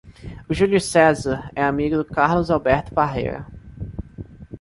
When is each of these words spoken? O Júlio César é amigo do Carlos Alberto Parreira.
O 0.49 0.53
Júlio 0.55 0.81
César 0.81 1.51
é 1.55 1.63
amigo 1.63 1.95
do 1.95 2.03
Carlos 2.03 2.49
Alberto 2.49 2.91
Parreira. 2.91 3.45